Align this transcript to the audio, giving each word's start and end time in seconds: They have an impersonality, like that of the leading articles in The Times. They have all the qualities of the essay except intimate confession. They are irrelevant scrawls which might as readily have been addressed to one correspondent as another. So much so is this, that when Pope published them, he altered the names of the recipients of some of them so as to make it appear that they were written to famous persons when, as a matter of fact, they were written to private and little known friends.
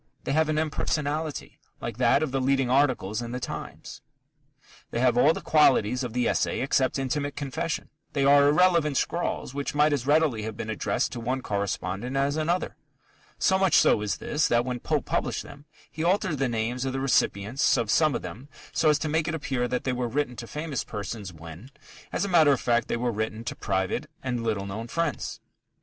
They 0.23 0.31
have 0.31 0.49
an 0.49 0.57
impersonality, 0.57 1.59
like 1.79 1.97
that 1.97 2.23
of 2.23 2.31
the 2.31 2.41
leading 2.41 2.71
articles 2.71 3.21
in 3.21 3.33
The 3.33 3.39
Times. 3.39 4.01
They 4.89 4.99
have 4.99 5.15
all 5.15 5.31
the 5.31 5.41
qualities 5.43 6.03
of 6.03 6.13
the 6.13 6.27
essay 6.27 6.61
except 6.61 6.97
intimate 6.97 7.35
confession. 7.35 7.89
They 8.13 8.25
are 8.25 8.47
irrelevant 8.47 8.97
scrawls 8.97 9.53
which 9.53 9.75
might 9.75 9.93
as 9.93 10.07
readily 10.07 10.41
have 10.41 10.57
been 10.57 10.71
addressed 10.71 11.11
to 11.11 11.19
one 11.19 11.43
correspondent 11.43 12.17
as 12.17 12.35
another. 12.35 12.77
So 13.37 13.59
much 13.59 13.75
so 13.75 14.01
is 14.01 14.17
this, 14.17 14.47
that 14.47 14.65
when 14.65 14.79
Pope 14.79 15.05
published 15.05 15.43
them, 15.43 15.65
he 15.91 16.03
altered 16.03 16.39
the 16.39 16.49
names 16.49 16.83
of 16.83 16.93
the 16.93 16.99
recipients 16.99 17.77
of 17.77 17.91
some 17.91 18.15
of 18.15 18.23
them 18.23 18.49
so 18.71 18.89
as 18.89 18.97
to 18.97 19.07
make 19.07 19.27
it 19.27 19.35
appear 19.35 19.67
that 19.67 19.83
they 19.83 19.93
were 19.93 20.07
written 20.07 20.35
to 20.37 20.47
famous 20.47 20.83
persons 20.83 21.31
when, 21.31 21.69
as 22.11 22.25
a 22.25 22.27
matter 22.27 22.51
of 22.51 22.59
fact, 22.59 22.87
they 22.87 22.97
were 22.97 23.11
written 23.11 23.43
to 23.43 23.55
private 23.55 24.09
and 24.23 24.43
little 24.43 24.65
known 24.65 24.87
friends. 24.87 25.39